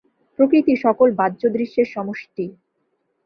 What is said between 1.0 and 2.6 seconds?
বাহ্য দৃশ্যের সমষ্টি।